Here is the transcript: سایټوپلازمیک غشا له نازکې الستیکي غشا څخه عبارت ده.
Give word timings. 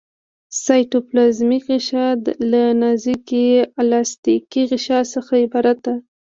سایټوپلازمیک 0.63 1.63
غشا 1.71 2.07
له 2.51 2.63
نازکې 2.81 3.45
الستیکي 3.81 4.63
غشا 4.71 4.99
څخه 5.13 5.33
عبارت 5.45 5.77
ده. 5.85 5.95